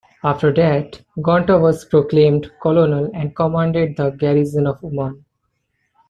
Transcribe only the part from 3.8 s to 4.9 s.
the garrison of